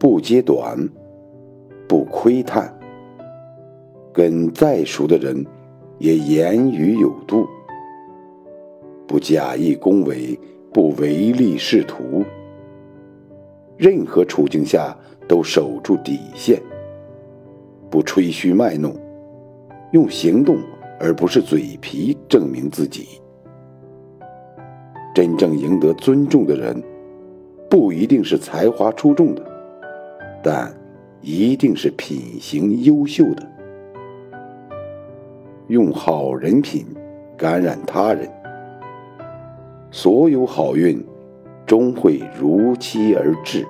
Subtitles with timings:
[0.00, 0.78] 不揭短，
[1.86, 2.74] 不窥探，
[4.14, 5.44] 跟再熟的人
[5.98, 7.46] 也言语有度，
[9.06, 10.40] 不假意恭维，
[10.72, 12.24] 不唯利是图。
[13.76, 14.96] 任何处境下
[15.28, 16.58] 都守住底线，
[17.90, 18.96] 不吹嘘卖弄，
[19.92, 20.56] 用行动
[20.98, 23.20] 而不是嘴皮证明自己。
[25.14, 26.82] 真正赢得尊重的人，
[27.68, 29.49] 不一定是才华出众的，
[30.42, 30.72] 但
[31.20, 33.46] 一定是品行优秀的。
[35.68, 36.84] 用好人品
[37.36, 38.28] 感染他人，
[39.90, 41.04] 所有好运
[41.66, 43.66] 终会如期而至。